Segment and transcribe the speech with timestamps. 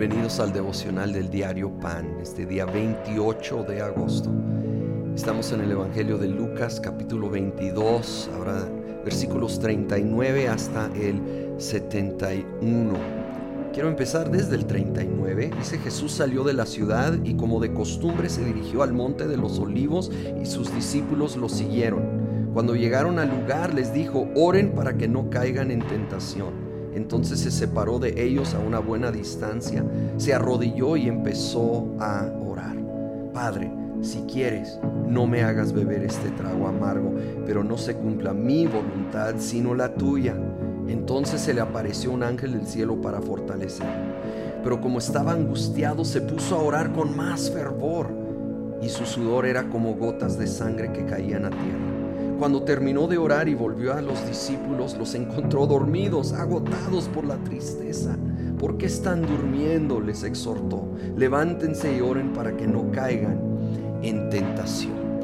[0.00, 4.30] Bienvenidos al devocional del diario Pan, este día 28 de agosto.
[5.14, 8.66] Estamos en el Evangelio de Lucas capítulo 22, ahora
[9.04, 12.94] versículos 39 hasta el 71.
[13.74, 15.50] Quiero empezar desde el 39.
[15.58, 19.36] Dice Jesús salió de la ciudad y como de costumbre se dirigió al monte de
[19.36, 20.10] los olivos
[20.42, 22.48] y sus discípulos lo siguieron.
[22.54, 26.69] Cuando llegaron al lugar les dijo, oren para que no caigan en tentación.
[26.94, 29.84] Entonces se separó de ellos a una buena distancia,
[30.16, 32.76] se arrodilló y empezó a orar.
[33.32, 33.70] Padre,
[34.02, 37.14] si quieres, no me hagas beber este trago amargo,
[37.46, 40.34] pero no se cumpla mi voluntad, sino la tuya.
[40.88, 43.92] Entonces se le apareció un ángel del cielo para fortalecerlo.
[44.64, 48.08] Pero como estaba angustiado, se puso a orar con más fervor,
[48.82, 51.89] y su sudor era como gotas de sangre que caían a tierra.
[52.40, 57.36] Cuando terminó de orar y volvió a los discípulos, los encontró dormidos, agotados por la
[57.36, 58.16] tristeza.
[58.58, 60.00] ¿Por qué están durmiendo?
[60.00, 60.88] les exhortó.
[61.18, 63.38] Levántense y oren para que no caigan
[64.00, 65.20] en tentación.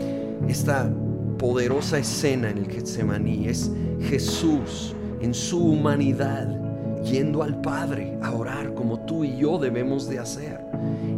[0.47, 0.91] Esta
[1.39, 6.55] poderosa escena en el Getsemaní es Jesús en su humanidad
[7.03, 10.61] yendo al Padre a orar como tú y yo debemos de hacer.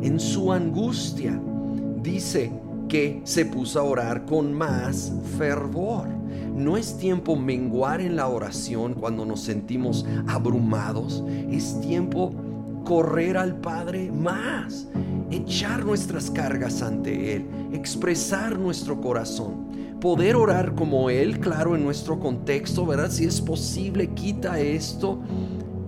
[0.00, 1.40] En su angustia
[2.00, 2.52] dice
[2.88, 6.08] que se puso a orar con más fervor.
[6.54, 11.22] No es tiempo menguar en la oración cuando nos sentimos abrumados.
[11.50, 12.32] Es tiempo
[12.84, 14.88] correr al Padre más,
[15.30, 19.68] echar nuestras cargas ante Él, expresar nuestro corazón.
[20.00, 23.10] Poder orar como Él, claro, en nuestro contexto, ¿verdad?
[23.10, 25.20] Si es posible, quita esto.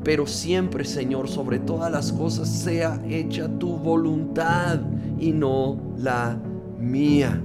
[0.05, 4.81] Pero siempre, Señor, sobre todas las cosas, sea hecha tu voluntad
[5.19, 6.39] y no la
[6.81, 7.41] mía.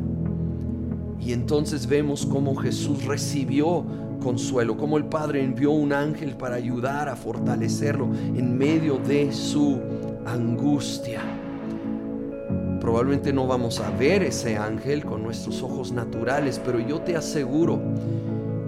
[1.19, 3.85] Y entonces vemos cómo Jesús recibió
[4.21, 9.79] consuelo, cómo el Padre envió un ángel para ayudar a fortalecerlo en medio de su
[10.25, 11.21] angustia.
[12.79, 17.79] Probablemente no vamos a ver ese ángel con nuestros ojos naturales, pero yo te aseguro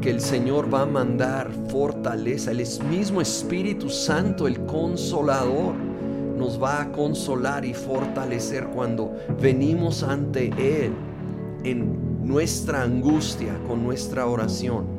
[0.01, 5.86] que el Señor va a mandar fortaleza, el mismo Espíritu Santo, el consolador
[6.37, 10.93] nos va a consolar y fortalecer cuando venimos ante Él
[11.63, 14.97] en nuestra angustia con nuestra oración.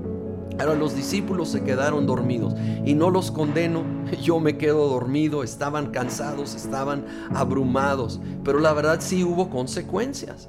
[0.58, 2.54] Ahora los discípulos se quedaron dormidos
[2.84, 3.84] y no los condeno,
[4.22, 10.48] yo me quedo dormido, estaban cansados, estaban abrumados, pero la verdad sí hubo consecuencias.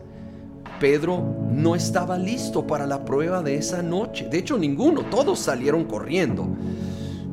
[0.79, 1.21] Pedro
[1.51, 6.47] no estaba listo para la prueba de esa noche, de hecho ninguno, todos salieron corriendo.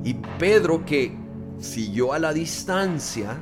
[0.04, 1.16] Y Pedro que
[1.58, 3.36] siguió a la distancia,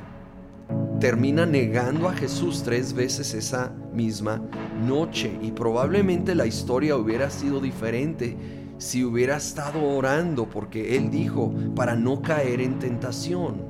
[0.99, 4.41] termina negando a Jesús tres veces esa misma
[4.85, 5.37] noche.
[5.41, 8.35] Y probablemente la historia hubiera sido diferente
[8.77, 13.61] si hubiera estado orando, porque Él dijo, para no caer en tentación.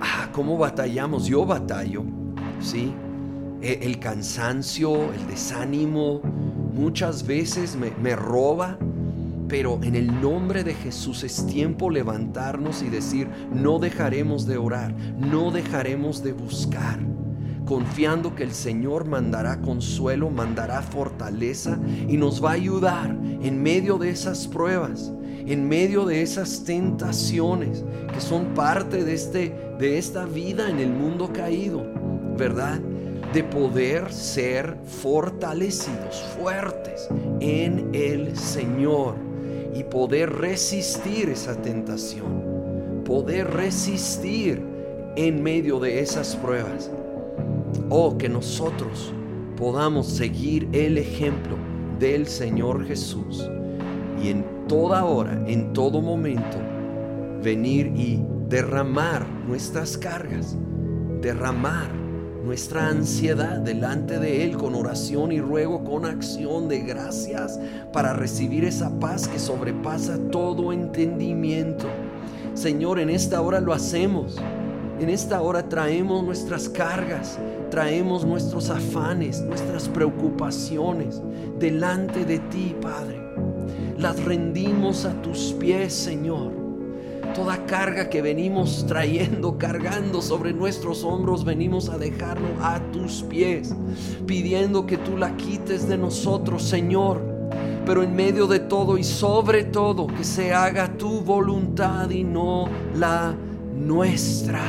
[0.00, 1.26] Ah, ¿cómo batallamos?
[1.26, 2.04] Yo batallo,
[2.60, 2.92] ¿sí?
[3.62, 6.20] E, el cansancio, el desánimo,
[6.74, 8.78] muchas veces me, me roba
[9.56, 14.92] pero en el nombre de Jesús es tiempo levantarnos y decir, no dejaremos de orar,
[15.16, 16.98] no dejaremos de buscar,
[17.64, 21.78] confiando que el Señor mandará consuelo, mandará fortaleza
[22.08, 25.12] y nos va a ayudar en medio de esas pruebas,
[25.46, 30.90] en medio de esas tentaciones que son parte de, este, de esta vida en el
[30.90, 31.86] mundo caído,
[32.36, 32.80] ¿verdad?
[33.32, 37.06] De poder ser fortalecidos, fuertes
[37.38, 39.33] en el Señor
[39.74, 44.62] y poder resistir esa tentación, poder resistir
[45.16, 46.90] en medio de esas pruebas.
[47.90, 49.12] Oh, que nosotros
[49.56, 51.56] podamos seguir el ejemplo
[51.98, 53.48] del Señor Jesús
[54.22, 56.56] y en toda hora, en todo momento,
[57.42, 60.56] venir y derramar nuestras cargas,
[61.20, 62.03] derramar
[62.44, 67.58] nuestra ansiedad delante de Él con oración y ruego, con acción de gracias
[67.92, 71.86] para recibir esa paz que sobrepasa todo entendimiento.
[72.52, 74.36] Señor, en esta hora lo hacemos.
[75.00, 77.38] En esta hora traemos nuestras cargas,
[77.70, 81.20] traemos nuestros afanes, nuestras preocupaciones
[81.58, 83.20] delante de ti, Padre.
[83.98, 86.63] Las rendimos a tus pies, Señor
[87.34, 93.74] Toda carga que venimos trayendo, cargando sobre nuestros hombros, venimos a dejarlo a tus pies,
[94.24, 97.20] pidiendo que tú la quites de nosotros, Señor.
[97.84, 102.68] Pero en medio de todo y sobre todo, que se haga tu voluntad y no
[102.94, 103.34] la
[103.74, 104.62] nuestra.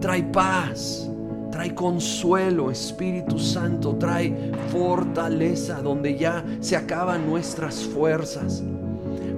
[0.00, 1.10] Trae paz,
[1.50, 8.62] trae consuelo, Espíritu Santo, trae fortaleza donde ya se acaban nuestras fuerzas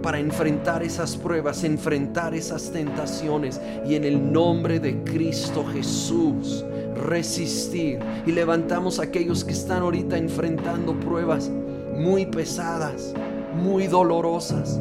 [0.02, 6.64] para enfrentar esas pruebas, enfrentar esas tentaciones y en el nombre de Cristo Jesús
[6.94, 7.98] resistir.
[8.26, 11.50] Y levantamos a aquellos que están ahorita enfrentando pruebas
[11.96, 13.14] muy pesadas,
[13.54, 14.80] muy dolorosas.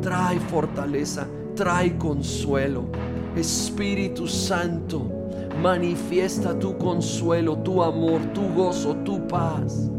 [0.00, 2.84] Trae fortaleza, trae consuelo.
[3.36, 5.10] Espíritu Santo,
[5.62, 9.90] manifiesta tu consuelo, tu amor, tu gozo, tu paz.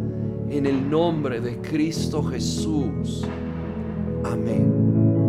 [0.49, 3.25] En el nombre de Cristo Jesús.
[4.33, 5.26] Amém.